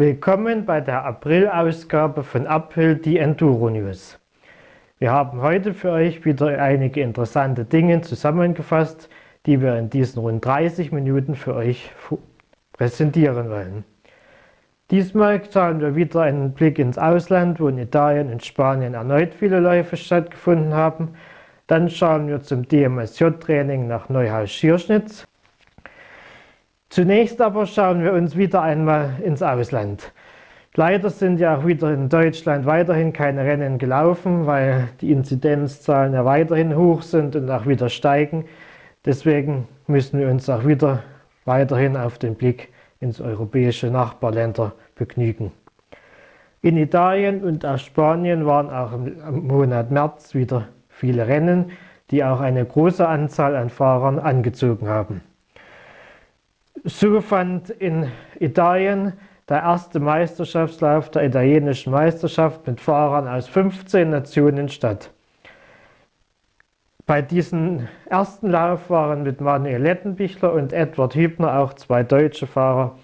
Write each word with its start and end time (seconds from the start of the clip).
Willkommen 0.00 0.64
bei 0.64 0.80
der 0.80 1.04
April-Ausgabe 1.04 2.22
von 2.22 2.46
Uphill, 2.46 2.94
die 2.94 3.18
Enduro 3.18 3.68
News. 3.68 4.16
Wir 5.00 5.10
haben 5.10 5.42
heute 5.42 5.74
für 5.74 5.90
euch 5.90 6.24
wieder 6.24 6.56
einige 6.62 7.00
interessante 7.00 7.64
Dinge 7.64 8.00
zusammengefasst, 8.02 9.08
die 9.44 9.60
wir 9.60 9.76
in 9.76 9.90
diesen 9.90 10.20
rund 10.20 10.44
30 10.44 10.92
Minuten 10.92 11.34
für 11.34 11.56
euch 11.56 11.90
präsentieren 12.74 13.50
wollen. 13.50 13.82
Diesmal 14.92 15.42
schauen 15.52 15.80
wir 15.80 15.96
wieder 15.96 16.20
einen 16.20 16.52
Blick 16.52 16.78
ins 16.78 16.96
Ausland, 16.96 17.58
wo 17.58 17.66
in 17.66 17.78
Italien 17.78 18.30
und 18.30 18.44
Spanien 18.44 18.94
erneut 18.94 19.34
viele 19.34 19.58
Läufe 19.58 19.96
stattgefunden 19.96 20.74
haben. 20.74 21.08
Dann 21.66 21.90
schauen 21.90 22.28
wir 22.28 22.40
zum 22.40 22.68
DMSJ-Training 22.68 23.88
nach 23.88 24.08
Neuhaus-Schierschnitz 24.08 25.27
Zunächst 26.90 27.40
aber 27.42 27.66
schauen 27.66 28.02
wir 28.02 28.14
uns 28.14 28.34
wieder 28.36 28.62
einmal 28.62 29.10
ins 29.22 29.42
Ausland. 29.42 30.10
Leider 30.74 31.10
sind 31.10 31.38
ja 31.38 31.58
auch 31.58 31.66
wieder 31.66 31.92
in 31.92 32.08
Deutschland 32.08 32.64
weiterhin 32.64 33.12
keine 33.12 33.44
Rennen 33.44 33.78
gelaufen, 33.78 34.46
weil 34.46 34.88
die 35.00 35.12
Inzidenzzahlen 35.12 36.14
ja 36.14 36.24
weiterhin 36.24 36.76
hoch 36.76 37.02
sind 37.02 37.36
und 37.36 37.50
auch 37.50 37.66
wieder 37.66 37.88
steigen. 37.88 38.46
Deswegen 39.04 39.68
müssen 39.86 40.18
wir 40.18 40.28
uns 40.28 40.48
auch 40.48 40.66
wieder 40.66 41.02
weiterhin 41.44 41.96
auf 41.96 42.18
den 42.18 42.34
Blick 42.34 42.68
ins 43.00 43.20
europäische 43.20 43.88
Nachbarländer 43.88 44.72
begnügen. 44.94 45.52
In 46.62 46.76
Italien 46.76 47.44
und 47.44 47.66
auch 47.66 47.78
Spanien 47.78 48.46
waren 48.46 48.70
auch 48.70 48.92
im 48.92 49.46
Monat 49.46 49.90
März 49.90 50.34
wieder 50.34 50.68
viele 50.88 51.26
Rennen, 51.28 51.70
die 52.10 52.24
auch 52.24 52.40
eine 52.40 52.64
große 52.64 53.06
Anzahl 53.06 53.56
an 53.56 53.68
Fahrern 53.68 54.18
angezogen 54.18 54.88
haben. 54.88 55.20
So 56.84 57.20
fand 57.20 57.70
in 57.70 58.10
Italien 58.38 59.14
der 59.48 59.62
erste 59.62 60.00
Meisterschaftslauf 60.00 61.10
der 61.10 61.24
italienischen 61.24 61.92
Meisterschaft 61.92 62.66
mit 62.66 62.80
Fahrern 62.80 63.26
aus 63.26 63.48
15 63.48 64.10
Nationen 64.10 64.68
statt. 64.68 65.10
Bei 67.06 67.22
diesem 67.22 67.88
ersten 68.10 68.50
Lauf 68.50 68.90
waren 68.90 69.22
mit 69.22 69.40
Manuel 69.40 69.82
Lettenbichler 69.82 70.52
und 70.52 70.72
Edward 70.72 71.14
Hübner 71.14 71.58
auch 71.58 71.72
zwei 71.74 72.02
deutsche 72.02 72.46
Fahrer 72.46 72.98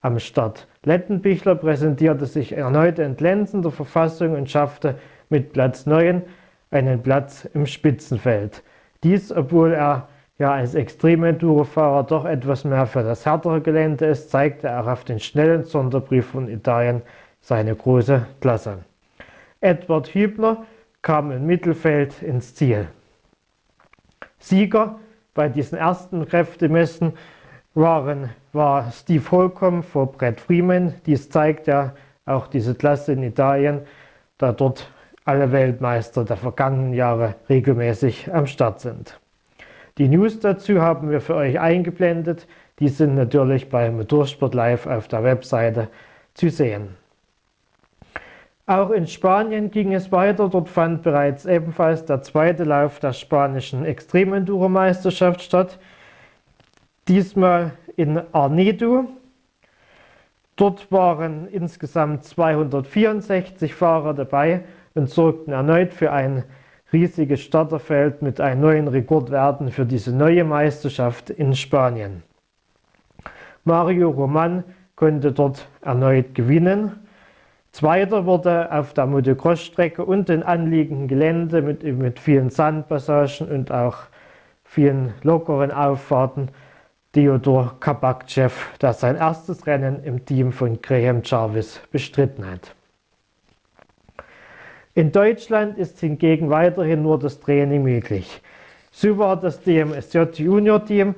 am 0.00 0.18
Start. 0.20 0.68
Lettenbichler 0.84 1.56
präsentierte 1.56 2.26
sich 2.26 2.52
erneut 2.52 3.00
in 3.00 3.16
glänzender 3.16 3.72
Verfassung 3.72 4.34
und 4.34 4.48
schaffte 4.48 4.96
mit 5.28 5.52
Platz 5.52 5.86
9 5.86 6.22
einen 6.70 7.02
Platz 7.02 7.48
im 7.52 7.66
Spitzenfeld. 7.66 8.62
Dies, 9.02 9.32
obwohl 9.32 9.72
er 9.72 10.08
ja 10.38 10.52
als 10.52 10.74
Extrem-Enduro-Fahrer 10.74 12.04
doch 12.04 12.24
etwas 12.24 12.64
mehr 12.64 12.86
für 12.86 13.02
das 13.02 13.24
härtere 13.24 13.60
Gelände 13.60 14.06
ist, 14.06 14.30
zeigte 14.30 14.68
er 14.68 14.86
auf 14.86 15.04
den 15.04 15.18
schnellen 15.18 15.64
Sonderbrief 15.64 16.26
von 16.26 16.48
Italien 16.48 17.02
seine 17.40 17.74
große 17.74 18.26
Klasse. 18.40 18.78
Edward 19.60 20.08
Hübner 20.08 20.64
kam 21.02 21.30
im 21.30 21.46
Mittelfeld 21.46 22.22
ins 22.22 22.54
Ziel. 22.54 22.88
Sieger 24.38 24.98
bei 25.34 25.48
diesen 25.48 25.78
ersten 25.78 26.26
Kräftemessen 26.26 27.12
waren, 27.74 28.30
war 28.52 28.90
Steve 28.90 29.30
Holcomb 29.30 29.84
vor 29.84 30.12
Brett 30.12 30.40
Freeman. 30.40 30.94
Dies 31.06 31.30
zeigt 31.30 31.66
ja 31.66 31.94
auch 32.24 32.46
diese 32.46 32.74
Klasse 32.74 33.12
in 33.12 33.22
Italien, 33.22 33.82
da 34.38 34.52
dort 34.52 34.90
alle 35.24 35.52
Weltmeister 35.52 36.24
der 36.24 36.36
vergangenen 36.36 36.92
Jahre 36.94 37.34
regelmäßig 37.48 38.32
am 38.32 38.46
Start 38.46 38.80
sind. 38.80 39.18
Die 39.98 40.08
News 40.08 40.38
dazu 40.40 40.82
haben 40.82 41.10
wir 41.10 41.22
für 41.22 41.34
euch 41.34 41.58
eingeblendet. 41.58 42.46
Die 42.80 42.88
sind 42.88 43.14
natürlich 43.14 43.70
bei 43.70 43.90
Motorsport 43.90 44.54
Live 44.54 44.86
auf 44.86 45.08
der 45.08 45.24
Webseite 45.24 45.88
zu 46.34 46.50
sehen. 46.50 46.88
Auch 48.66 48.90
in 48.90 49.06
Spanien 49.06 49.70
ging 49.70 49.94
es 49.94 50.12
weiter. 50.12 50.50
Dort 50.50 50.68
fand 50.68 51.02
bereits 51.02 51.46
ebenfalls 51.46 52.04
der 52.04 52.20
zweite 52.20 52.64
Lauf 52.64 53.00
der 53.00 53.14
spanischen 53.14 53.86
Extremenduro-Meisterschaft 53.86 55.40
statt. 55.40 55.78
Diesmal 57.08 57.72
in 57.96 58.20
Arnedo. 58.32 59.08
Dort 60.56 60.92
waren 60.92 61.48
insgesamt 61.48 62.24
264 62.24 63.74
Fahrer 63.74 64.12
dabei 64.12 64.64
und 64.94 65.08
sorgten 65.08 65.52
erneut 65.52 65.94
für 65.94 66.12
ein 66.12 66.44
riesiges 66.92 67.40
Starterfeld 67.40 68.22
mit 68.22 68.40
einem 68.40 68.60
neuen 68.60 68.88
Rekordwerten 68.88 69.70
für 69.70 69.84
diese 69.84 70.14
neue 70.14 70.44
Meisterschaft 70.44 71.30
in 71.30 71.54
Spanien. 71.54 72.22
Mario 73.64 74.10
Roman 74.10 74.62
konnte 74.94 75.32
dort 75.32 75.68
erneut 75.82 76.34
gewinnen. 76.34 76.92
Zweiter 77.72 78.24
wurde 78.24 78.72
auf 78.72 78.94
der 78.94 79.06
Motocross-Strecke 79.06 80.04
und 80.04 80.28
den 80.28 80.42
anliegenden 80.42 81.08
Gelände 81.08 81.60
mit, 81.62 81.82
mit 81.82 82.20
vielen 82.20 82.48
Sandpassagen 82.48 83.48
und 83.48 83.72
auch 83.72 83.96
vielen 84.62 85.12
lockeren 85.22 85.72
Auffahrten 85.72 86.50
Theodor 87.12 87.80
Kabakchev, 87.80 88.54
der 88.80 88.92
sein 88.92 89.16
erstes 89.16 89.66
Rennen 89.66 90.04
im 90.04 90.24
Team 90.24 90.52
von 90.52 90.80
Graham 90.80 91.22
Jarvis 91.24 91.80
bestritten 91.90 92.46
hat. 92.48 92.75
In 94.96 95.12
Deutschland 95.12 95.76
ist 95.76 96.00
hingegen 96.00 96.48
weiterhin 96.48 97.02
nur 97.02 97.18
das 97.18 97.38
Training 97.38 97.82
möglich. 97.82 98.40
So 98.90 99.18
war 99.18 99.38
das 99.38 99.60
DMSJ 99.60 100.20
Junior 100.32 100.82
Team 100.82 101.14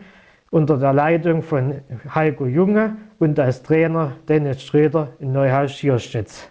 unter 0.51 0.79
der 0.79 0.93
Leitung 0.93 1.43
von 1.43 1.81
Heiko 2.13 2.47
Junge 2.47 2.97
und 3.21 3.39
als 3.39 3.63
Trainer 3.63 4.17
Dennis 4.29 4.65
Schröder 4.65 5.11
in 5.21 5.31
Neuhaus-Schierschnitz 5.31 6.51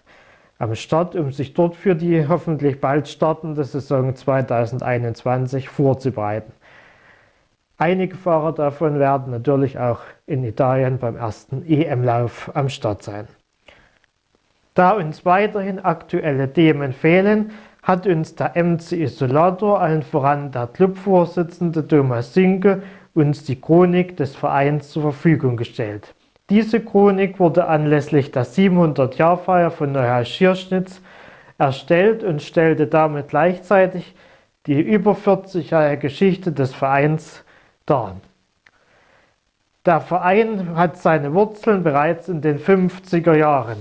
am 0.57 0.73
Start, 0.73 1.17
um 1.17 1.33
sich 1.33 1.53
dort 1.53 1.75
für 1.75 1.95
die 1.95 2.25
hoffentlich 2.25 2.79
bald 2.79 3.09
startende 3.09 3.65
Saison 3.65 4.15
2021 4.15 5.67
vorzubereiten. 5.67 6.53
Einige 7.77 8.15
Fahrer 8.15 8.53
davon 8.53 8.99
werden 8.99 9.31
natürlich 9.31 9.77
auch 9.77 9.99
in 10.27 10.45
Italien 10.45 10.97
beim 10.97 11.17
ersten 11.17 11.65
EM-Lauf 11.67 12.49
am 12.53 12.69
Start 12.69 13.03
sein. 13.03 13.27
Da 14.77 14.91
uns 14.91 15.25
weiterhin 15.25 15.79
aktuelle 15.79 16.53
Themen 16.53 16.93
fehlen, 16.93 17.49
hat 17.81 18.05
uns 18.05 18.35
der 18.35 18.51
MC 18.55 18.91
Isolator, 18.91 19.81
allen 19.81 20.03
voran 20.03 20.51
der 20.51 20.67
Clubvorsitzende 20.67 21.88
Thomas 21.88 22.35
Sinke, 22.35 22.83
uns 23.15 23.43
die 23.43 23.59
Chronik 23.59 24.17
des 24.17 24.35
Vereins 24.35 24.91
zur 24.91 25.01
Verfügung 25.01 25.57
gestellt. 25.57 26.13
Diese 26.51 26.79
Chronik 26.79 27.39
wurde 27.39 27.65
anlässlich 27.65 28.29
der 28.31 28.45
700-Jahr-Feier 28.45 29.71
von 29.71 29.93
Neuhaus 29.93 30.27
Schierschnitz 30.27 31.01
erstellt 31.57 32.23
und 32.23 32.44
stellte 32.44 32.85
damit 32.85 33.29
gleichzeitig 33.29 34.13
die 34.67 34.79
über 34.79 35.15
40 35.15 35.71
Jahre 35.71 35.97
Geschichte 35.97 36.51
des 36.51 36.75
Vereins 36.75 37.44
dar. 37.88 38.17
Der 39.88 40.01
Verein 40.01 40.75
hat 40.75 40.97
seine 40.97 41.33
Wurzeln 41.33 41.81
bereits 41.81 42.29
in 42.29 42.41
den 42.41 42.59
50er 42.59 43.35
Jahren 43.35 43.79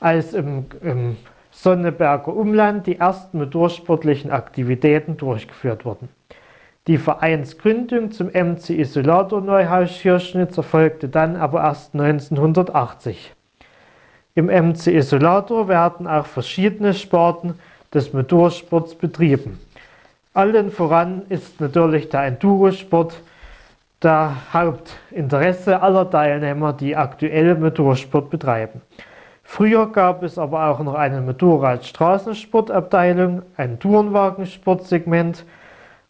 als 0.00 0.34
im, 0.34 0.66
im 0.82 1.16
Sonneberger 1.50 2.34
Umland 2.34 2.86
die 2.86 2.98
ersten 2.98 3.38
motorsportlichen 3.38 4.30
Aktivitäten 4.30 5.16
durchgeführt 5.16 5.84
wurden. 5.84 6.08
Die 6.86 6.98
Vereinsgründung 6.98 8.10
zum 8.10 8.26
MC 8.26 8.70
Isolator 8.70 9.40
Neuhaus 9.40 9.90
Schirschnitz 9.90 10.56
erfolgte 10.58 11.08
dann 11.08 11.36
aber 11.36 11.62
erst 11.62 11.94
1980. 11.94 13.32
Im 14.34 14.46
MC 14.46 14.88
Isolator 14.88 15.68
werden 15.68 16.06
auch 16.06 16.26
verschiedene 16.26 16.92
Sparten 16.92 17.54
des 17.94 18.12
Motorsports 18.12 18.96
betrieben. 18.96 19.60
Allen 20.34 20.72
voran 20.72 21.22
ist 21.28 21.60
natürlich 21.60 22.08
der 22.08 22.24
Endurosport 22.24 23.14
der 24.02 24.34
Hauptinteresse 24.52 25.80
aller 25.80 26.10
Teilnehmer, 26.10 26.72
die 26.72 26.96
aktuell 26.96 27.54
Motorsport 27.54 28.28
betreiben. 28.28 28.82
Früher 29.44 29.92
gab 29.92 30.24
es 30.24 30.38
aber 30.38 30.68
auch 30.68 30.80
noch 30.80 30.94
eine 30.94 31.20
Motorrad-Straßensportabteilung, 31.20 33.42
ein 33.56 33.78
Tourenwagensportsegment, 33.78 35.44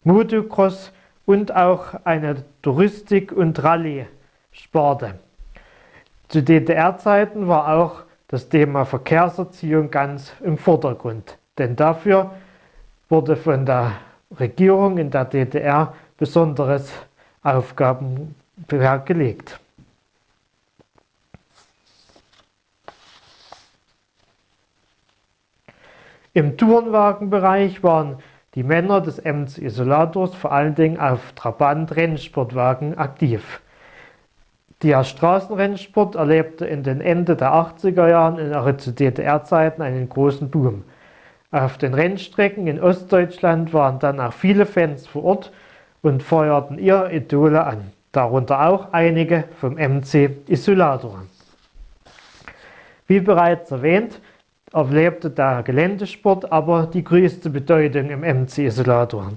Motocross 0.03 0.91
und 1.25 1.55
auch 1.55 1.93
eine 2.05 2.37
Touristik- 2.63 3.31
und 3.31 3.63
Rallye-Sparte. 3.63 5.19
Zu 6.29 6.41
DDR-Zeiten 6.41 7.47
war 7.47 7.77
auch 7.77 8.01
das 8.27 8.49
Thema 8.49 8.85
Verkehrserziehung 8.85 9.91
ganz 9.91 10.33
im 10.43 10.57
Vordergrund, 10.57 11.37
denn 11.59 11.75
dafür 11.75 12.31
wurde 13.09 13.35
von 13.35 13.63
der 13.65 13.91
Regierung 14.39 14.97
in 14.97 15.11
der 15.11 15.25
DDR 15.25 15.93
besonderes 16.17 16.91
Aufgabenwerk 17.43 19.05
gelegt. 19.05 19.59
Im 26.35 26.57
Tourenwagenbereich 26.57 27.81
waren 27.81 28.17
die 28.55 28.63
Männer 28.63 28.99
des 28.99 29.23
MC 29.23 29.57
Isolators 29.59 30.35
vor 30.35 30.51
allen 30.51 30.75
Dingen 30.75 30.99
auf 30.99 31.31
Trabant-Rennsportwagen 31.31 32.97
aktiv. 32.97 33.61
Der 34.83 35.05
Straßenrennsport 35.05 36.15
erlebte 36.15 36.65
in 36.65 36.83
den 36.83 36.99
Ende 36.99 37.37
der 37.37 37.53
80er 37.53 38.09
Jahren 38.09 38.37
in 38.37 38.79
zu 38.79 38.91
DDR-Zeiten 38.91 39.81
einen 39.81 40.09
großen 40.09 40.49
Boom. 40.51 40.83
Auf 41.51 41.77
den 41.77 41.93
Rennstrecken 41.93 42.67
in 42.67 42.81
Ostdeutschland 42.81 43.73
waren 43.73 43.99
dann 43.99 44.19
auch 44.19 44.33
viele 44.33 44.65
Fans 44.65 45.07
vor 45.07 45.23
Ort 45.23 45.53
und 46.01 46.21
feuerten 46.21 46.79
ihre 46.79 47.13
Idole 47.13 47.63
an, 47.63 47.93
darunter 48.11 48.67
auch 48.67 48.91
einige 48.91 49.45
vom 49.61 49.75
MC 49.75 50.31
Isolator. 50.49 51.21
Wie 53.07 53.21
bereits 53.21 53.71
erwähnt, 53.71 54.19
erlebte 54.75 55.29
der 55.29 55.63
Geländesport 55.63 56.51
aber 56.51 56.85
die 56.85 57.03
größte 57.03 57.49
Bedeutung 57.49 58.09
im 58.09 58.19
MC 58.19 58.65
Isolator. 58.65 59.31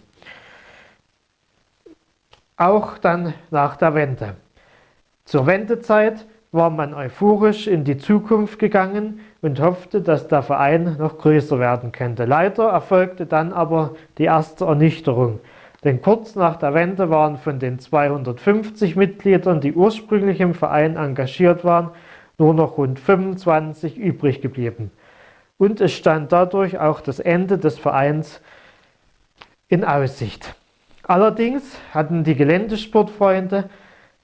Auch 2.56 2.98
dann 2.98 3.34
nach 3.52 3.76
der 3.76 3.94
Wende. 3.94 4.34
Zur 5.24 5.46
Wendezeit 5.46 6.26
war 6.50 6.70
man 6.70 6.92
euphorisch 6.92 7.68
in 7.68 7.84
die 7.84 7.98
Zukunft 7.98 8.58
gegangen 8.58 9.20
und 9.40 9.60
hoffte, 9.60 10.00
dass 10.00 10.26
der 10.26 10.42
Verein 10.42 10.96
noch 10.98 11.18
größer 11.18 11.60
werden 11.60 11.92
könnte. 11.92 12.24
Leider 12.24 12.70
erfolgte 12.70 13.24
dann 13.24 13.52
aber 13.52 13.94
die 14.16 14.24
erste 14.24 14.64
Ernüchterung. 14.64 15.38
Denn 15.84 16.02
kurz 16.02 16.34
nach 16.34 16.56
der 16.56 16.74
Wende 16.74 17.10
waren 17.10 17.36
von 17.36 17.60
den 17.60 17.78
250 17.78 18.96
Mitgliedern, 18.96 19.60
die 19.60 19.72
ursprünglich 19.72 20.40
im 20.40 20.54
Verein 20.54 20.96
engagiert 20.96 21.64
waren, 21.64 21.90
nur 22.38 22.54
noch 22.54 22.76
rund 22.76 22.98
25 22.98 23.96
übrig 23.96 24.40
geblieben. 24.40 24.90
Und 25.58 25.80
es 25.80 25.92
stand 25.92 26.32
dadurch 26.32 26.78
auch 26.78 27.00
das 27.00 27.18
Ende 27.18 27.58
des 27.58 27.78
Vereins 27.78 28.40
in 29.68 29.84
Aussicht. 29.84 30.54
Allerdings 31.02 31.78
hatten 31.92 32.24
die 32.24 32.36
Geländesportfreunde 32.36 33.68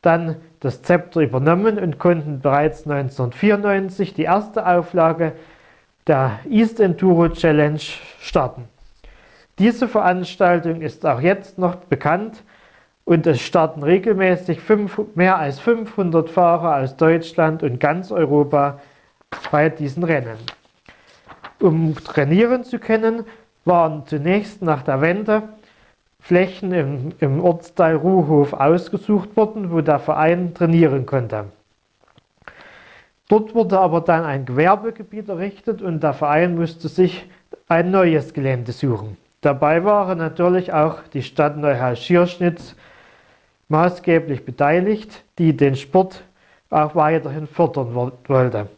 dann 0.00 0.36
das 0.60 0.82
Zepter 0.82 1.20
übernommen 1.20 1.78
und 1.78 1.98
konnten 1.98 2.40
bereits 2.40 2.86
1994 2.86 4.14
die 4.14 4.22
erste 4.22 4.66
Auflage 4.66 5.32
der 6.06 6.38
East 6.48 6.80
Enduro 6.80 7.28
Challenge 7.30 7.80
starten. 8.20 8.68
Diese 9.58 9.88
Veranstaltung 9.88 10.82
ist 10.82 11.06
auch 11.06 11.20
jetzt 11.20 11.58
noch 11.58 11.76
bekannt 11.76 12.42
und 13.04 13.26
es 13.26 13.40
starten 13.40 13.82
regelmäßig 13.82 14.60
fünf, 14.60 15.00
mehr 15.14 15.38
als 15.38 15.58
500 15.60 16.28
Fahrer 16.28 16.82
aus 16.82 16.96
Deutschland 16.96 17.62
und 17.62 17.80
ganz 17.80 18.10
Europa 18.10 18.80
bei 19.50 19.68
diesen 19.68 20.04
Rennen. 20.04 20.38
Um 21.60 21.94
trainieren 21.94 22.64
zu 22.64 22.78
können, 22.78 23.24
waren 23.64 24.06
zunächst 24.06 24.62
nach 24.62 24.82
der 24.82 25.00
Wende 25.00 25.42
Flächen 26.20 26.72
im, 26.72 27.12
im 27.20 27.44
Ortsteil 27.44 27.96
Ruhhof 27.96 28.54
ausgesucht 28.54 29.36
worden, 29.36 29.70
wo 29.70 29.80
der 29.80 29.98
Verein 29.98 30.54
trainieren 30.54 31.04
konnte. 31.04 31.46
Dort 33.28 33.54
wurde 33.54 33.78
aber 33.78 34.00
dann 34.00 34.24
ein 34.24 34.44
Gewerbegebiet 34.44 35.28
errichtet 35.28 35.82
und 35.82 36.02
der 36.02 36.12
Verein 36.12 36.56
musste 36.56 36.88
sich 36.88 37.28
ein 37.68 37.90
neues 37.90 38.32
Gelände 38.32 38.72
suchen. 38.72 39.16
Dabei 39.40 39.84
waren 39.84 40.18
natürlich 40.18 40.72
auch 40.72 41.00
die 41.12 41.22
Stadt 41.22 41.56
Neuhaus-Schierschnitz 41.56 42.74
maßgeblich 43.68 44.44
beteiligt, 44.44 45.24
die 45.38 45.56
den 45.56 45.76
Sport 45.76 46.22
auch 46.70 46.94
weiterhin 46.94 47.46
fördern 47.46 47.94
wollte. 47.94 48.68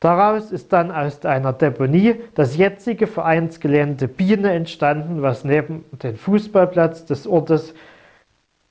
Daraus 0.00 0.52
ist 0.52 0.72
dann 0.72 0.90
aus 0.90 1.24
einer 1.24 1.52
Deponie 1.52 2.16
das 2.34 2.56
jetzige 2.56 3.06
Vereinsgelände 3.06 4.08
Biene 4.08 4.52
entstanden, 4.52 5.22
was 5.22 5.44
neben 5.44 5.84
dem 6.02 6.16
Fußballplatz 6.16 7.06
des 7.06 7.26
Ortes 7.26 7.74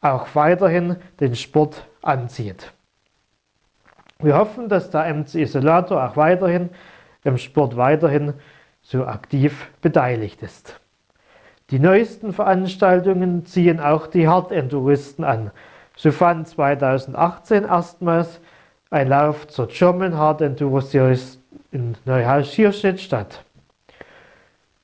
auch 0.02 0.28
weiterhin 0.36 0.98
den 1.20 1.36
Sport 1.36 1.88
anzieht. 2.04 2.72
Wir 4.20 4.38
hoffen, 4.38 4.70
dass 4.70 4.92
der 4.92 5.14
MC 5.14 5.36
Isolator 5.36 6.04
auch 6.04 6.16
weiterhin 6.16 6.70
im 7.24 7.38
Sport 7.38 7.76
weiterhin 7.76 8.34
so 8.82 9.06
aktiv 9.06 9.70
beteiligt 9.82 10.44
ist. 10.44 10.80
Die 11.72 11.80
neuesten 11.80 12.32
Veranstaltungen 12.32 13.46
ziehen 13.48 13.80
auch 13.80 14.06
die 14.06 14.28
Hard-Enduristen 14.28 15.24
an. 15.26 15.50
So 15.98 16.12
fand 16.12 16.48
2018 16.48 17.64
erstmals 17.64 18.40
ein 18.90 19.10
Lauf 19.10 19.48
zur 19.48 19.68
German 19.68 20.18
Hard 20.18 20.42
Enduro 20.42 20.80
Series 20.82 21.40
in 21.72 21.96
Neuhaus-Schierstedt 22.06 23.00
statt. 23.00 23.44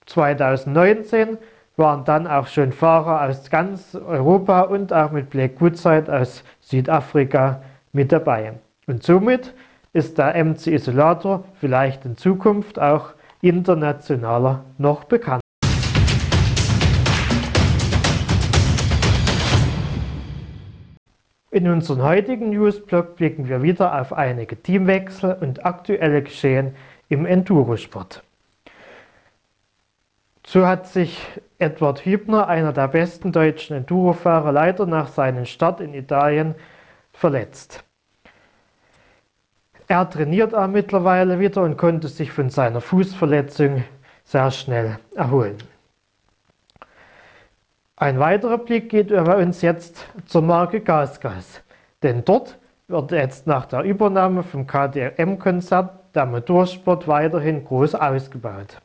2019 0.05 1.37
waren 1.77 2.03
dann 2.03 2.27
auch 2.27 2.47
schon 2.47 2.71
Fahrer 2.71 3.29
aus 3.29 3.49
ganz 3.49 3.95
Europa 3.95 4.61
und 4.61 4.91
auch 4.91 5.11
mit 5.11 5.29
Black 5.29 5.61
Woodside 5.61 6.11
aus 6.13 6.43
Südafrika 6.59 7.61
mit 7.93 8.11
dabei. 8.11 8.53
Und 8.87 9.03
somit 9.03 9.53
ist 9.93 10.17
der 10.17 10.43
MC 10.43 10.67
Isolator 10.67 11.43
vielleicht 11.59 12.05
in 12.05 12.17
Zukunft 12.17 12.79
auch 12.79 13.13
internationaler 13.41 14.63
noch 14.77 15.05
bekannt. 15.05 15.40
In 21.53 21.67
unserem 21.67 22.01
heutigen 22.01 22.51
Newsblog 22.51 23.17
blicken 23.17 23.49
wir 23.49 23.61
wieder 23.61 23.99
auf 23.99 24.13
einige 24.13 24.55
Teamwechsel 24.55 25.37
und 25.41 25.65
aktuelle 25.65 26.23
Geschehen 26.23 26.73
im 27.09 27.25
Endurosport. 27.25 28.23
So 30.47 30.65
hat 30.65 30.87
sich 30.87 31.19
Edward 31.59 32.05
Hübner, 32.05 32.47
einer 32.47 32.71
der 32.71 32.87
besten 32.87 33.33
deutschen 33.33 33.75
Endurofahrer, 33.75 34.53
leider 34.53 34.85
nach 34.85 35.09
seinem 35.09 35.45
Start 35.45 35.81
in 35.81 35.93
Italien 35.93 36.55
verletzt. 37.11 37.83
Er 39.89 40.09
trainiert 40.09 40.55
auch 40.55 40.67
mittlerweile 40.67 41.37
wieder 41.41 41.63
und 41.63 41.75
konnte 41.75 42.07
sich 42.07 42.31
von 42.31 42.49
seiner 42.49 42.79
Fußverletzung 42.79 43.83
sehr 44.23 44.51
schnell 44.51 44.99
erholen. 45.15 45.57
Ein 48.01 48.17
weiterer 48.19 48.57
Blick 48.57 48.89
geht 48.89 49.11
über 49.11 49.37
uns 49.37 49.61
jetzt 49.61 50.07
zur 50.25 50.41
Marke 50.41 50.81
GasGas. 50.81 51.61
Denn 52.01 52.25
dort 52.25 52.57
wird 52.87 53.11
jetzt 53.11 53.45
nach 53.45 53.67
der 53.67 53.83
Übernahme 53.83 54.41
vom 54.41 54.65
KTM-Konzert 54.65 56.15
der 56.15 56.25
Motorsport 56.25 57.07
weiterhin 57.07 57.63
groß 57.63 57.93
ausgebaut. 57.93 58.81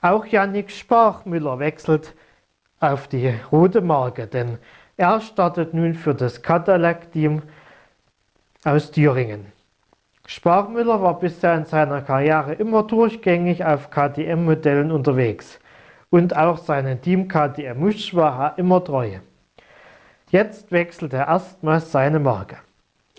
Auch 0.00 0.24
Yannick 0.24 0.70
Sparchmüller 0.70 1.58
wechselt 1.58 2.14
auf 2.80 3.06
die 3.06 3.34
rote 3.52 3.82
Marke, 3.82 4.26
denn 4.26 4.56
er 4.96 5.20
startet 5.20 5.74
nun 5.74 5.92
für 5.92 6.14
das 6.14 6.40
Cadillac-Team 6.40 7.42
aus 8.64 8.92
Thüringen. 8.92 9.52
Sparchmüller 10.26 11.02
war 11.02 11.20
bisher 11.20 11.54
in 11.54 11.66
seiner 11.66 12.00
Karriere 12.00 12.54
immer 12.54 12.82
durchgängig 12.82 13.62
auf 13.62 13.90
KTM-Modellen 13.90 14.90
unterwegs 14.90 15.60
und 16.16 16.34
auch 16.34 16.56
seinem 16.56 17.02
Team 17.02 17.28
KTM 17.28 17.78
Musch 17.78 18.14
war 18.14 18.40
er 18.40 18.58
immer 18.58 18.82
treu. 18.82 19.18
Jetzt 20.30 20.72
wechselt 20.72 21.12
er 21.12 21.26
erstmals 21.26 21.92
seine 21.92 22.18
Marke. 22.18 22.56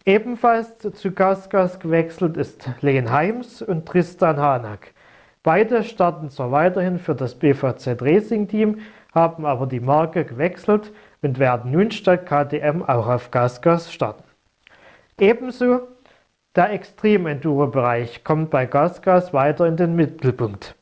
Ebenfalls 0.04 0.80
zu 0.80 1.12
Gasgas 1.12 1.80
gewechselt 1.80 2.38
ist 2.38 2.68
Len 2.82 3.12
Heims 3.12 3.62
und 3.62 3.86
Tristan 3.86 4.38
Hanak. 4.38 4.96
Beide 5.44 5.84
starten 5.84 6.32
zwar 6.32 6.51
weiterhin 6.51 6.98
für 6.98 7.13
das 7.13 7.36
BVZ 7.36 8.01
Racing 8.01 8.48
Team, 8.48 8.80
haben 9.13 9.46
aber 9.46 9.68
die 9.68 9.80
Marke 9.80 10.25
gewechselt 10.25 10.92
und 11.22 11.38
werden 11.38 11.74
nun 11.74 11.92
statt 11.92 12.25
KTM 12.25 12.82
auch 12.82 13.08
auf 13.08 13.30
Gasgas 13.30 13.94
starten. 13.94 14.24
Ebenso 15.20 15.82
der 16.56 16.72
Extrem-Enduro-Bereich 16.72 18.24
kommt 18.24 18.50
bei 18.50 18.66
Gasgas 18.66 19.34
weiter 19.34 19.68
in 19.68 19.77
den 19.77 19.96
Mittelpunkt. 19.96 20.74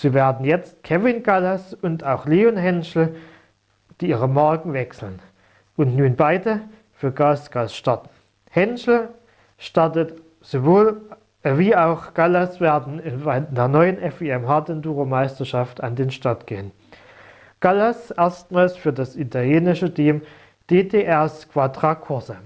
So 0.00 0.14
werden 0.14 0.46
jetzt 0.46 0.84
Kevin 0.84 1.24
Gallas 1.24 1.74
und 1.74 2.04
auch 2.04 2.24
Leon 2.24 2.56
Henschel 2.56 3.16
die 4.00 4.10
ihre 4.10 4.28
Marken 4.28 4.72
wechseln 4.72 5.18
und 5.76 5.96
nun 5.96 6.14
beide 6.14 6.60
für 6.92 7.10
Gasgas 7.10 7.74
starten. 7.74 8.08
Henschel 8.48 9.08
startet 9.56 10.22
sowohl 10.40 11.00
wie 11.42 11.74
auch 11.74 12.14
Gallas 12.14 12.60
werden 12.60 13.00
in 13.00 13.24
der 13.52 13.66
neuen 13.66 13.98
FIM 14.12 14.46
Hard 14.46 14.68
Enduro 14.68 15.04
Meisterschaft 15.04 15.82
an 15.82 15.96
den 15.96 16.12
Start 16.12 16.46
gehen. 16.46 16.70
Gallas 17.58 18.12
erstmals 18.12 18.76
für 18.76 18.92
das 18.92 19.16
italienische 19.16 19.92
Team 19.92 20.22
DTR 20.70 21.28
Squadra 21.28 21.96
Corsa. 21.96 22.36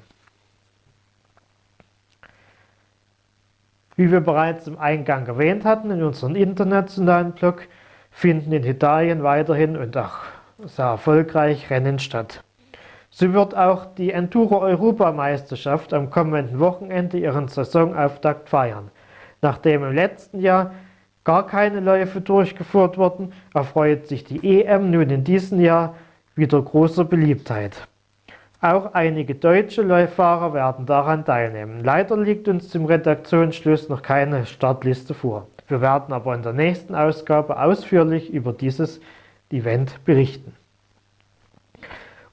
Wie 3.96 4.10
wir 4.10 4.20
bereits 4.20 4.66
im 4.66 4.78
Eingang 4.78 5.26
erwähnt 5.26 5.64
hatten, 5.64 5.90
in 5.90 6.02
unserem 6.02 6.34
internationalen 6.34 7.32
Blog 7.32 7.66
finden 8.10 8.52
in 8.52 8.64
Italien 8.64 9.22
weiterhin 9.22 9.76
und 9.76 9.96
auch 9.96 10.18
sehr 10.64 10.86
erfolgreich 10.86 11.68
Rennen 11.70 11.98
statt. 11.98 12.42
So 13.10 13.34
wird 13.34 13.54
auch 13.54 13.84
die 13.94 14.12
Enduro-Europameisterschaft 14.12 15.92
am 15.92 16.08
kommenden 16.08 16.58
Wochenende 16.58 17.18
ihren 17.18 17.48
Saisonauftakt 17.48 18.48
feiern. 18.48 18.90
Nachdem 19.42 19.84
im 19.84 19.92
letzten 19.92 20.40
Jahr 20.40 20.72
gar 21.24 21.46
keine 21.46 21.80
Läufe 21.80 22.22
durchgeführt 22.22 22.96
wurden, 22.96 23.34
erfreut 23.52 24.06
sich 24.06 24.24
die 24.24 24.62
EM 24.62 24.90
nun 24.90 25.10
in 25.10 25.24
diesem 25.24 25.60
Jahr 25.60 25.94
wieder 26.34 26.62
großer 26.62 27.04
Beliebtheit. 27.04 27.86
Auch 28.62 28.94
einige 28.94 29.34
deutsche 29.34 29.82
Läuffahrer 29.82 30.54
werden 30.54 30.86
daran 30.86 31.24
teilnehmen. 31.24 31.82
Leider 31.82 32.16
liegt 32.16 32.46
uns 32.46 32.68
zum 32.68 32.84
Redaktionsschluss 32.84 33.88
noch 33.88 34.02
keine 34.02 34.46
Startliste 34.46 35.14
vor. 35.14 35.48
Wir 35.66 35.80
werden 35.80 36.12
aber 36.14 36.32
in 36.36 36.44
der 36.44 36.52
nächsten 36.52 36.94
Ausgabe 36.94 37.60
ausführlich 37.60 38.32
über 38.32 38.52
dieses 38.52 39.00
Event 39.50 40.04
berichten. 40.04 40.54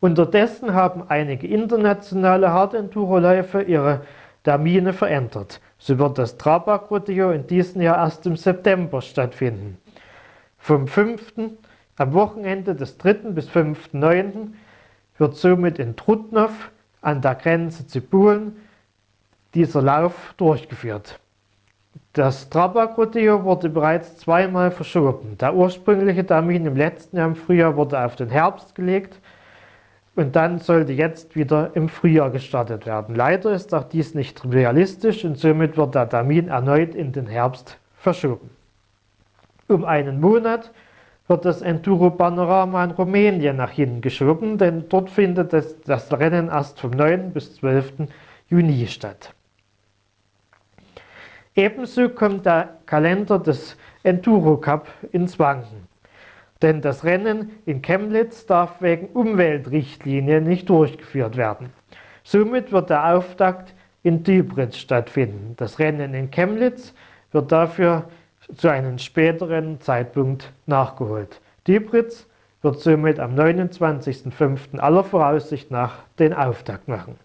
Unterdessen 0.02 0.76
haben 0.76 1.04
einige 1.10 1.48
internationale 1.48 2.54
Hard-Enduro-Läufe 2.54 3.64
ihre 3.64 4.02
Termine 4.44 4.94
verändert. 4.94 5.60
So 5.80 5.98
wird 5.98 6.20
das 6.20 6.38
Trabak 6.38 6.92
Rodeo 6.92 7.32
in 7.32 7.48
diesem 7.48 7.82
Jahr 7.82 7.98
erst 7.98 8.28
im 8.28 8.38
September 8.38 9.02
stattfinden. 9.02 9.80
Vom 10.60 10.88
5. 10.88 11.34
am 11.98 12.14
Wochenende 12.14 12.76
des 12.76 13.00
3. 13.00 13.14
bis 13.32 13.50
5.9 13.50 14.50
wird 15.20 15.36
somit 15.36 15.80
in 15.80 15.96
Trutnov 15.96 16.72
an 17.02 17.22
der 17.22 17.36
Grenze 17.36 17.86
zu 17.86 18.02
Polen 18.02 18.56
dieser 19.54 19.82
Lauf 19.82 20.34
durchgeführt. 20.38 21.20
Das 22.14 22.50
Trabak-Rodeo 22.50 23.44
wurde 23.44 23.70
bereits 23.70 24.18
zweimal 24.18 24.72
verschoben. 24.72 25.38
Der 25.38 25.54
ursprüngliche 25.54 26.26
Termin 26.26 26.66
im 26.66 26.76
letzten 26.76 27.18
Jahr 27.18 27.28
im 27.28 27.36
Frühjahr 27.36 27.76
wurde 27.76 28.04
auf 28.04 28.16
den 28.16 28.30
Herbst 28.30 28.76
gelegt 28.76 29.20
und 30.16 30.36
dann 30.36 30.60
sollte 30.60 30.94
jetzt 30.94 31.36
wieder 31.36 31.72
im 31.76 31.88
Frühjahr 31.88 32.30
gestartet 32.30 32.86
werden. 32.86 33.16
Leider 33.16 33.54
ist 33.54 33.74
auch 33.74 33.84
dies 33.84 34.16
nicht 34.16 34.44
realistisch 34.46 35.24
und 35.24 35.38
somit 35.38 35.78
wird 35.78 35.96
der 35.96 36.10
Termin 36.10 36.48
erneut 36.48 36.96
in 36.96 37.12
den 37.12 37.28
Herbst 37.28 37.78
verschoben. 37.96 38.50
Um 39.68 39.86
einen 39.86 40.20
Monat 40.20 40.72
wird 41.30 41.46
das 41.46 41.62
Enduro 41.62 42.10
Panorama 42.10 42.84
in 42.84 42.92
Rumänien 42.92 43.58
nach 43.58 43.70
hinten 43.70 44.02
geschoben, 44.02 44.58
denn 44.58 44.90
dort 44.90 45.12
findet 45.12 45.54
das, 45.54 45.80
das 45.82 46.12
Rennen 46.12 46.48
erst 46.48 46.80
vom 46.80 46.90
9. 46.90 47.32
bis 47.32 47.56
12. 47.56 48.08
Juni 48.50 48.88
statt. 48.88 49.34
Ebenso 51.54 52.10
kommt 52.10 52.48
der 52.48 52.80
Kalender 52.88 53.38
des 53.38 53.78
Enduro 54.02 54.58
Cup 54.58 54.88
ins 55.12 55.38
Wanken. 55.38 55.88
Denn 56.64 56.82
das 56.82 57.04
Rennen 57.04 57.52
in 57.66 57.84
Chemnitz 57.84 58.48
darf 58.48 58.82
wegen 58.82 59.08
Umweltrichtlinien 59.08 60.44
nicht 60.44 60.68
durchgeführt 60.68 61.38
werden. 61.38 61.72
Somit 62.24 62.72
wird 62.72 62.90
der 62.90 63.16
Auftakt 63.16 63.76
in 64.02 64.24
Dibritz 64.24 64.78
stattfinden. 64.78 65.54
Das 65.58 65.78
Rennen 65.78 66.16
in 66.16 66.32
Chemnitz 66.32 66.94
wird 67.32 67.52
dafür 67.52 68.10
zu 68.56 68.70
einem 68.70 68.98
späteren 68.98 69.80
Zeitpunkt 69.82 70.52
nachgeholt. 70.66 71.42
Diebritz 71.68 72.28
wird 72.62 72.80
somit 72.80 73.20
am 73.20 73.36
29.05. 73.36 74.80
aller 74.80 75.04
Voraussicht 75.04 75.72
nach 75.72 76.00
den 76.18 76.34
Auftakt 76.34 76.88
machen. 76.88 77.16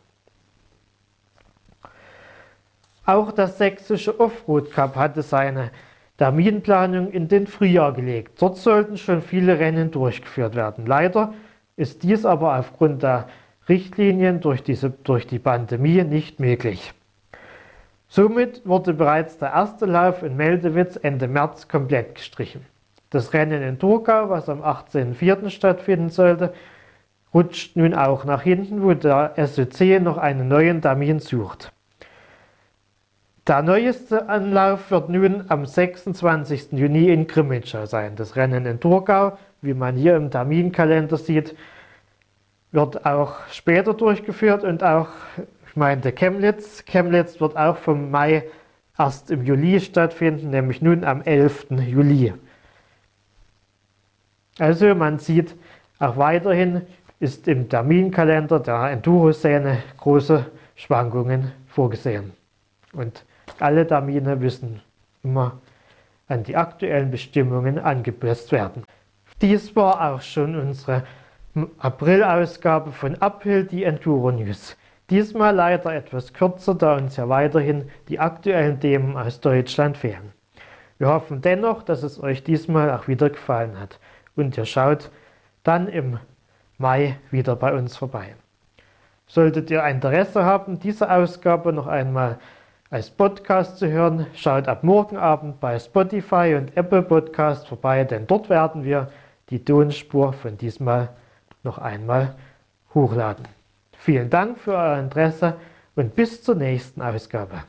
Auch 3.07 3.33
das 3.33 3.59
sächsische 3.59 4.19
Offroad 4.19 4.71
Cup 4.71 4.97
hatte 4.97 5.23
seine 5.23 5.71
Terminplanung 6.17 7.11
in 7.11 7.29
den 7.29 7.47
Frühjahr 7.47 7.93
gelegt. 7.93 8.41
Dort 8.41 8.57
sollten 8.57 8.97
schon 8.97 9.21
viele 9.21 9.59
Rennen 9.59 9.91
durchgeführt 9.91 10.55
werden. 10.55 10.87
Leider 10.87 11.35
ist 11.77 12.03
dies 12.03 12.25
aber 12.25 12.59
aufgrund 12.59 13.03
der 13.03 13.29
Richtlinien 13.69 14.41
durch, 14.41 14.63
diese, 14.63 14.91
durch 14.91 15.27
die 15.27 15.39
Pandemie 15.39 16.03
nicht 16.05 16.39
möglich. 16.39 16.95
Somit 18.15 18.63
wurde 18.65 18.95
bereits 18.95 19.39
der 19.39 19.49
erste 19.49 19.87
Lauf 19.87 20.23
in 20.23 20.37
Meldewitz 20.37 20.95
Ende 21.03 21.27
März 21.27 21.67
komplett 21.67 22.15
gestrichen. 22.15 22.65
Das 23.11 23.33
Rennen 23.33 23.61
in 23.61 23.81
Turgau, 23.81 24.31
was 24.31 24.49
am 24.49 24.63
18.04. 24.63 25.51
stattfinden 25.51 26.11
sollte, 26.11 26.55
rutscht 27.35 27.75
nun 27.75 27.93
auch 27.93 28.25
nach 28.25 28.43
hinten, 28.43 28.85
wo 28.85 28.95
der 28.95 29.35
SOC 29.37 30.01
noch 30.01 30.17
einen 30.17 30.47
neuen 30.47 30.81
Termin 30.81 31.19
sucht. 31.19 31.73
Der 33.49 33.63
neueste 33.63 34.29
Anlauf 34.29 34.93
wird 34.93 35.09
nun 35.09 35.47
am 35.49 35.67
26. 35.67 36.71
Juni 36.71 37.09
in 37.09 37.27
Grimmitschau 37.27 37.87
sein. 37.87 38.15
Das 38.15 38.37
Rennen 38.37 38.65
in 38.65 38.79
Turgau, 38.79 39.37
wie 39.61 39.75
man 39.75 39.97
hier 39.97 40.15
im 40.15 40.31
Terminkalender 40.31 41.17
sieht, 41.17 41.57
wird 42.71 43.07
auch 43.07 43.39
später 43.51 43.93
durchgeführt 43.93 44.63
und 44.63 44.85
auch 44.85 45.09
meinte 45.77 46.13
Chemnitz. 46.13 46.85
Chemnitz 46.85 47.41
wird 47.41 47.57
auch 47.57 47.77
vom 47.77 48.11
Mai 48.11 48.45
erst 48.99 49.31
im 49.31 49.45
Juli 49.45 49.81
stattfinden, 49.81 50.51
nämlich 50.51 50.83
nun 50.83 51.05
am 51.05 51.23
11. 51.23 51.67
Juli. 51.71 52.33
Also 54.59 54.95
man 54.95 55.19
sieht, 55.19 55.55
auch 55.99 56.17
weiterhin 56.17 56.83
ist 57.21 57.49
im 57.49 57.69
Terminkalender 57.69 58.61
der 58.61 58.91
Enduro-Szene 58.91 59.83
große 59.99 60.47
Schwankungen 60.77 61.53
vorgesehen. 61.69 62.33
Und 62.93 63.25
alle 63.61 63.87
Termine 63.87 64.37
müssen 64.37 64.81
immer 65.23 65.59
an 66.29 66.45
die 66.45 66.57
aktuellen 66.57 67.11
Bestimmungen 67.11 67.79
angepasst 67.79 68.53
werden. 68.53 68.85
Dies 69.41 69.75
war 69.75 70.13
auch 70.13 70.21
schon 70.21 70.57
unsere 70.57 71.05
April-Ausgabe 71.79 72.93
von 72.93 73.17
Uphill, 73.17 73.65
die 73.65 73.85
Enduro 73.85 74.31
News. 74.31 74.77
Diesmal 75.11 75.55
leider 75.55 75.95
etwas 75.95 76.33
kürzer, 76.33 76.75
da 76.75 76.97
uns 76.97 77.17
ja 77.17 77.29
weiterhin 77.29 77.91
die 78.09 78.19
aktuellen 78.19 78.81
Themen 78.81 79.17
aus 79.17 79.41
Deutschland 79.41 79.99
fehlen. 79.99 80.33
Wir 80.99 81.09
hoffen 81.09 81.43
dennoch, 81.43 81.83
dass 81.83 82.03
es 82.03 82.23
euch 82.23 82.43
diesmal 82.43 82.91
auch 82.91 83.07
wieder 83.07 83.29
gefallen 83.29 83.79
hat 83.79 83.99
und 84.37 84.57
ihr 84.57 84.65
schaut 84.65 85.11
dann 85.63 85.89
im 85.89 86.19
Mai 86.79 87.19
wieder 87.31 87.55
bei 87.57 87.75
uns 87.75 87.97
vorbei. 87.97 88.35
Solltet 89.27 89.71
ihr 89.71 89.85
Interesse 89.85 90.45
haben, 90.45 90.79
diese 90.79 91.11
Ausgabe 91.11 91.73
noch 91.73 91.87
einmal 91.87 92.39
als 92.91 93.11
Podcast 93.11 93.79
zu 93.79 93.89
hören, 93.89 94.27
schaut 94.35 94.69
ab 94.69 94.85
morgen 94.85 95.17
Abend 95.17 95.61
bei 95.61 95.79
Spotify 95.79 96.55
und 96.57 96.77
Apple 96.77 97.03
Podcast 97.03 97.67
vorbei, 97.69 98.05
denn 98.05 98.27
dort 98.27 98.49
werden 98.49 98.85
wir 98.85 99.11
die 99.51 99.65
Tonspur 99.65 100.33
von 100.33 100.57
diesmal 100.57 101.09
noch 101.63 101.79
einmal 101.79 102.35
hochladen. 102.95 103.47
Vielen 104.05 104.29
Dank 104.29 104.59
für 104.59 104.73
euer 104.73 104.99
Interesse 104.99 105.55
und 105.97 106.15
bis 106.15 106.43
zur 106.43 106.57
nächsten 106.57 107.01
Ausgabe. 107.01 107.65